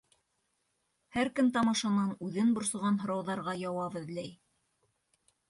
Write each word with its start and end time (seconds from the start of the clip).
Һәр 1.17 1.29
кем 1.39 1.51
тамашанан 1.57 2.15
үҙен 2.29 2.49
борсоған 2.57 2.99
һорауҙарға 3.03 3.55
яуап 3.61 4.01
эҙләй. 4.03 4.35